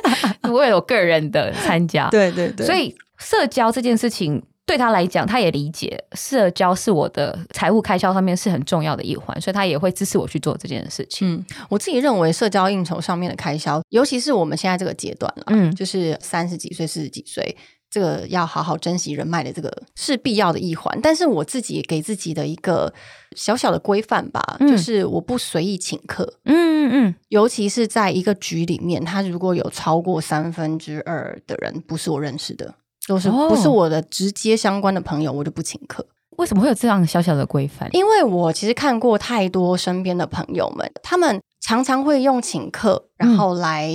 [0.51, 2.09] 为了我个人的参加。
[2.11, 11.33] 对对对，所以社交这件事情对他来讲，他也理解社交是我的财务开销上面是很重要的一环，所以他也会支持我去做这件事情。
[11.33, 17.57] 嗯，我自己认为社交应酬上面的开销，尤其是我们现在这个阶段了，嗯，就是三十几岁、四十几岁。
[17.96, 22.92] 这个要好好珍惜人脉的这个是必要的一环，但是我自己给自己的一个
[23.35, 26.35] 小小的规范吧，就是我不随意请客。
[26.44, 32.74] 嗯嗯嗯，尤其是在一个局里面，他如果有超过三分之二的人不是我认识的，
[33.09, 36.06] 都是不是我的直接相关的朋友，我就不请客。
[36.37, 37.88] 为什么会有这样小小的规范？
[37.94, 43.90] 因为我其实看过太多身边的朋友们，他们常常会用请客，然后来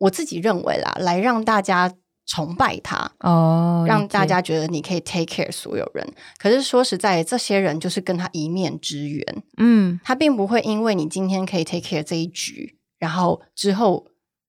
[0.00, 1.90] 我自己认为啦，来让大家。
[2.26, 6.06] 崇拜他哦，让大家觉得你可以 take care 所有人。
[6.38, 9.42] 可是说实在，这些人就是跟他一面之缘。
[9.56, 14.06] 嗯，他并不会因为你今天可以 take care 这一局，然后之后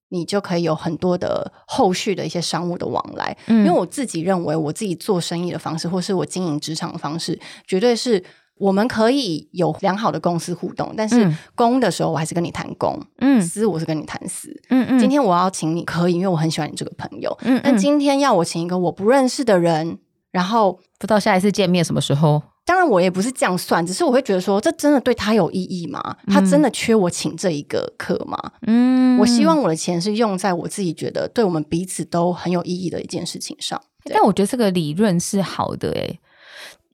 [0.09, 3.37] 你就可以有很多的后续的一些商务的往来。
[3.47, 8.23] 因为我自己认为，我自己做生意的方式，或是我经营职场的方式，绝对是。
[8.57, 14.99] 我们可以有良好的公司互动，但是公的时候我还是跟你谈公，嗯，私我是跟你谈私，嗯嗯。
[14.99, 17.59] 今天我要请你可以，因为我很喜欢你这个朋友，嗯。
[17.63, 19.97] 但今天要我请一个我不认识的人，
[20.31, 22.41] 然后不知道下一次见面什么时候。
[22.65, 26.17] 当然我也不是这样算，只是我会觉得说，这真的对他有意义吗？
[26.27, 28.37] 他真的缺我请这一个客吗？
[28.67, 33.81] 嗯，我希望我的钱是用在我自己觉得对我们彼此都很有意义的一件事情上。
[34.03, 36.19] 但我觉得这个理论是好的，诶。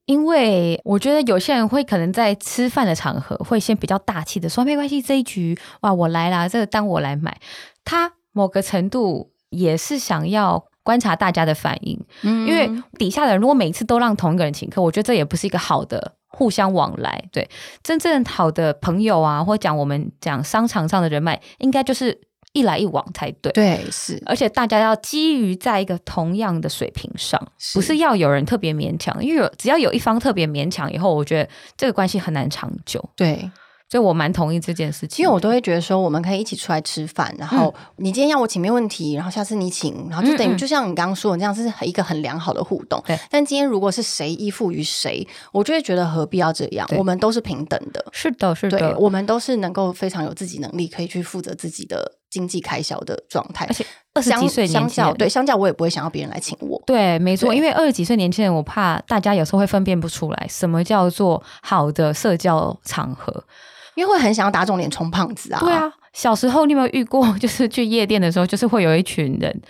[0.05, 7.39] 因为我觉得有些人会可能在吃饭的场合会先比较大气的说没关系这一局哇我来啦这个单我来买，
[7.85, 17.23] 他某个程度也是想要观察大家的反应，因为底下的人如果每次都让同一个人请客，我觉得这也不是一个好的互相往来。
[17.31, 17.49] 对，
[17.81, 22.19] 真正好的朋友啊，或讲我们讲商场上的人脉，应该就是。
[22.53, 27.39] 一来一往才对，对是，而且大家要基于在一个同样的水平上，
[27.73, 33.03] 不是要有人特别勉强，因为有只要有一方特别勉强，以后我觉得这个关系很难长久。
[33.15, 33.51] 对。
[33.89, 42.99] 所以我蛮同意这件事情，因为我都会觉得说，我们可以一起出来吃饭，然后你今天要我请没问题，然后下次你请，然后就等于就像你刚刚说的这样，是一个很良好的互动。
[43.05, 46.89] 对，但今天如果是谁依附于谁，我就会觉得何必要这样？
[46.97, 53.67] 我们都是平等的，是的，是的，我们都是能够非常有自己能力，可以去负责自己的经济开销的状态。
[53.67, 56.81] 而且二十几岁相较，对，相较我也不会想要别人来请我。
[56.85, 63.43] 对，没错，因为二十几岁年轻人，我怕大家有时候会分辨不出来什么叫做好的社交场合。
[63.95, 65.59] 因为会很想要打肿脸充胖子啊！
[65.59, 67.31] 对啊，小时候你有没有遇过？
[67.37, 69.61] 就是去夜店的时候，就是会有一群人，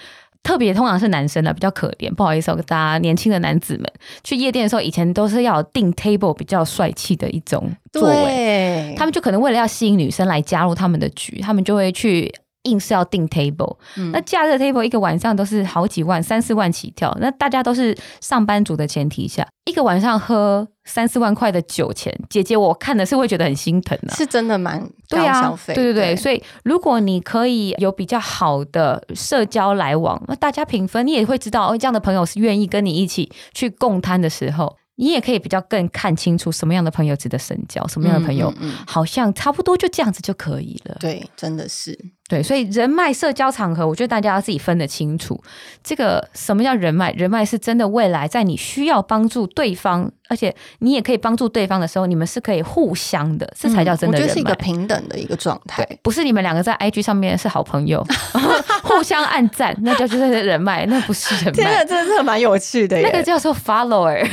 [0.42, 2.10] 特别通常是男生的，比较可怜。
[2.14, 3.86] 不好意思，大家年轻的男子们
[4.24, 12.34] 去夜店的时候，以前都是要订 table 比较帅气的一种座位，他们就可能为了要吸引女生来加入他们的局，他们就会去。
[12.64, 13.78] 硬是要订 table，
[14.12, 17.16] 那假日 table 一个晚上都是好几万、三四万起跳。
[17.20, 25.74] 那大家都是上班族的前提下，一个晚上喝三四万块的酒钱，姐姐我看的是会觉得很心疼的，是真的蛮高消费。
[25.74, 34.78] 对对对，所以如果你可以有比较好的社交来往，那大家平分，你也会知道哦，这样的朋友是愿意跟你一起去共摊的时候。
[34.96, 38.54] 你也可以比较更看清楚什么样的朋友值得深交，什么样的朋友
[38.86, 40.96] 好像差不多就这样子就可以了。
[41.00, 41.98] 对，真的是
[42.34, 45.40] 对，所以人脉社交场合，我觉得大家要自己分得清楚。
[45.84, 47.12] 这个什么叫人脉？
[47.14, 54.34] 人脉是真的未来在你需要帮助对方，而且你也可以帮助对方的时候，你们是可以互相的，这才叫真的人脉。
[54.34, 58.04] 是一个平等的一个状态，不是你们两个在 IG 上面是好朋友，
[58.82, 61.64] 互相暗赞，那叫就是人脉，那不是人脉。
[61.64, 64.28] 真的，真的是蛮有趣的，那个叫做 follower。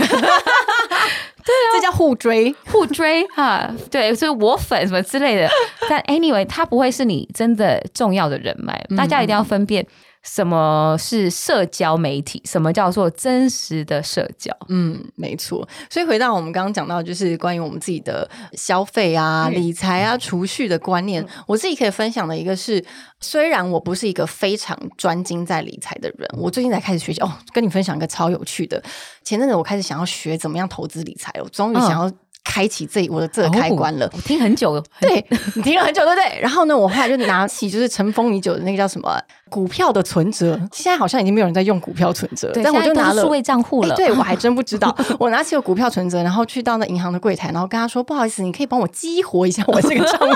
[1.44, 5.48] 对啊，这叫互追，互追 哈，对，所以我粉什么之类的。
[5.88, 9.86] 但 anyway，他不会是你真的重要的人脉，大家一定要分辨。
[10.22, 12.42] 什么是社交媒体？
[12.44, 14.54] 什么叫做真实的社交？
[14.68, 15.66] 嗯，没错。
[15.88, 22.84] 所以回到我们刚刚讲到，就是关于我们自己的消费啊、理财啊、储蓄的观念，我自己可以分享的一个是，
[23.20, 27.20] 虽然我不是一个非常专精在理财的人，我最近才开始学习。
[27.22, 28.82] 哦，跟你分享一个超有趣的。
[29.24, 32.12] 前阵子我开始想要学怎么样投资理财，我终于想要。
[32.42, 36.40] 开启这我的这个开关了，我听很久了，对你听了很久，对不对？
[36.40, 39.14] 然后呢，我后来就拿起就是尘封已久的那个叫什么
[39.50, 43.94] 股票的存折，现在好像已经没有人在用股票存折，但我就拿了数位账户了。
[43.94, 50.30] 对我还真不知道， 我拿起了股票存折，然后去到那银行的柜台，然后跟他说：“不好意思，你可以帮我激活一下我这个账户吗？”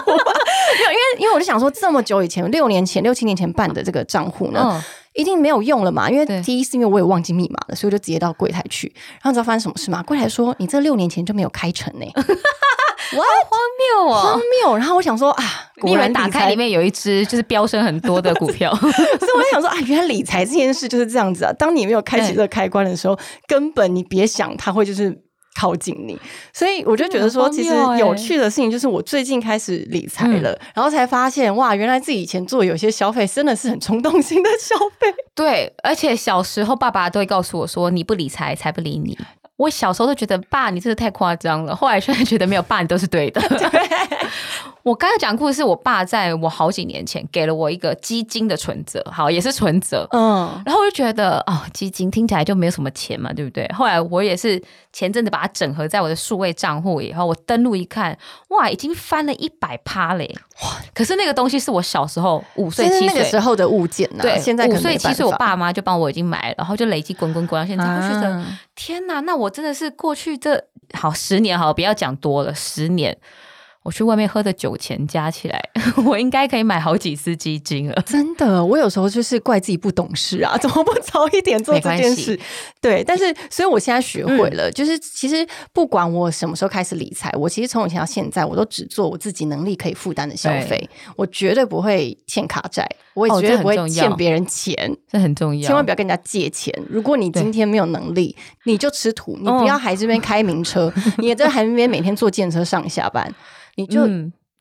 [0.76, 4.82] 没有，因为因为我就想说，这么久以前，六年前、六七年前办的这个账户呢。
[5.16, 6.10] 一定没有用了嘛？
[6.10, 8.92] 因为第一是因为我也忘记密码了，所以我就直接到柜台去。
[8.96, 10.02] 然后你知道发生什么事吗？
[10.02, 12.06] 柜台说你这六年前就没有开成呢，
[13.16, 13.60] 哇，荒
[14.06, 14.76] 谬啊，荒谬！
[14.76, 15.44] 然后我想说啊。
[15.82, 18.74] 你以为打开里面有一只就是飙升很多的股票？
[18.76, 21.52] 所以我想说啊，原来理财这件事就是这样子啊。
[21.58, 25.22] 当你没有开启这个开关的时候，根本你别想它会就是。
[25.56, 26.18] 靠近你，
[26.52, 35.14] 所以我就觉得说，其实有趣的事情就是我最近开始理财了，然后才发现哇，原来自己以前做有些消费真的是很冲动性的消费。
[35.32, 39.16] 对，而且小时候爸爸都会告诉我说，你不理财，财不理你。
[39.56, 41.74] 我小时候都觉得爸，你真的太夸张了。
[41.74, 43.40] 后来现在觉得没有爸，你都是对的。
[44.84, 53.66] 我刚才讲故事，我爸在我好几年前给了我一个基金的存折，好也是存折，嗯，然后我就觉得哦，基金听起来就没有什么钱嘛，对不对？
[53.72, 54.62] 后来我也是
[54.92, 58.16] 前阵子把它整合在我的数位账户以后，我登录一看，
[58.48, 60.30] 哇，已经翻了一百趴嘞！
[60.62, 70.62] 哇，可是那个东西是我小时候五岁七岁时候的物件呢，对，现在五岁七岁，我爸妈就帮我已经买了，然后就累积滚滚滚到现在，我觉得天哪，那我真的是过去这
[70.92, 73.16] 好十年，好不要讲多了，十年。
[73.84, 75.62] 我去外面喝的酒钱加起来，
[76.06, 78.02] 我应该可以买好几次基金了。
[78.06, 82.40] 真的，我有时候就是怪自己不懂事啊， 怎么不早一点做这件事？
[82.80, 95.66] 对，但是所以我现在学会了，就是其实不管我什么时候开始理财，我其实从以前到现在，我都只做我自己能力可以负担的消费，我绝对不会欠卡债，我也绝对不会欠别人钱，这很重要。
[95.66, 96.74] 千万不要跟人家借钱。
[96.88, 103.30] 如果你今天没有能力，你就吃土，你不要还这边开名车， 你也在还这边每天坐电车上下班。
[103.76, 104.06] 你就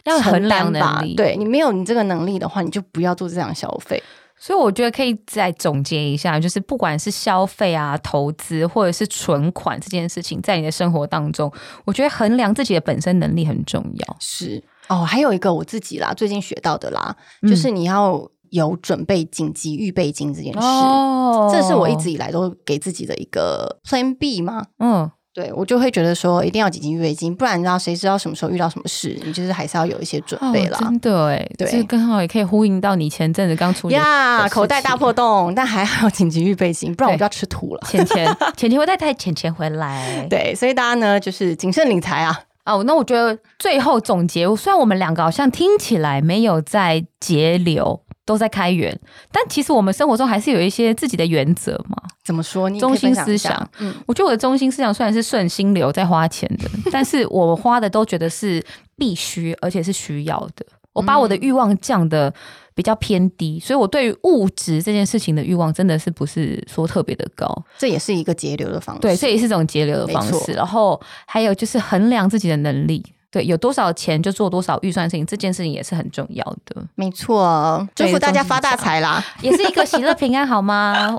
[0.05, 4.01] 要衡量能力，对你没有你这个能力的话，你就不要做这样消费。
[4.35, 11.49] 所以我觉得可以再总结一下，就是不管是消费啊、投资或者是存款这件事情，在你的生活当中，
[11.85, 14.17] 我觉得衡量自己的本身能力很重要。
[14.19, 17.15] 是哦，还有一个我自己啦，最近学到的啦，
[17.47, 20.59] 就是你要有准备紧急预备金这件事。
[20.59, 24.65] 哦，这是我一直以来都给自己的一个 Plan B 吗？
[24.79, 25.09] 嗯。
[25.33, 30.77] 对，我就会觉得说，一定要紧急预备金，不然你知道谁知道什么时候遇到什么事，你就是还是要有一些准备啦。
[30.79, 37.81] 真的哎，对，这刚好也可以呼应到你前阵子刚出呀，口袋大破洞，但还好紧急预备金，不然我就要吃土了。
[37.89, 40.27] 钱钱钱钱会带带钱钱回来。
[40.29, 42.39] 对，所以大家呢就是谨慎理财啊。
[42.65, 48.01] 哦，那我觉得最后总结，虽然我们两个好像听起来没有在节流。
[48.25, 48.97] 都在开源，
[49.33, 51.97] 但其实我们生活中还是有一些自己的原则嘛。
[52.23, 52.69] 怎么说？
[52.79, 58.63] 中心思想，嗯，我觉得我的中心思想虽然是顺心流在花钱的， 但是我花的都觉得是
[58.97, 60.65] 必须，而且是需要的。
[60.93, 62.31] 我把我的欲望降的
[62.75, 67.51] 比较偏低，所以我对于物质这件事情的欲望真的是不是说特别的高。
[67.79, 70.53] 这也是一个节流的方式，对，这也是一种节流的方式。
[70.53, 73.03] 然后还有就是衡量自己的能力。
[73.33, 76.83] 对，有多少钱就做多少预算事情，这件事情也是很重要的。
[76.93, 81.17] 没错，祝福大家发大财啦， 也是一个喜乐平安，好吗？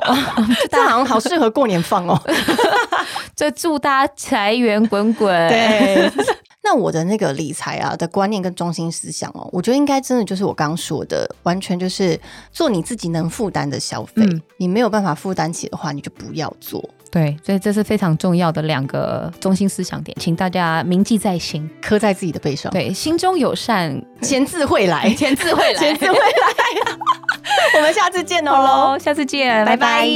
[0.71, 2.17] 这好像好适合过年放哦。
[3.35, 5.29] 就祝大家财源滚滚。
[5.51, 6.09] 对，
[6.65, 12.19] 那我的那个理财啊的观念跟中心思想哦，我觉得应该真的就是我刚刚说的，完全就是
[12.51, 14.27] 做你自己能负担的消费。
[14.57, 16.83] 你没有办法负担起的话，你就不要做。
[17.11, 22.73] 对，所以这是非常重要的两个中心思想点，请大家铭记在心，刻在自己的背上。
[22.73, 26.99] 对，心中有善， 钱自会来，钱自会来，钱自会来。
[27.77, 30.09] 我们下次见喽，下次见，拜拜。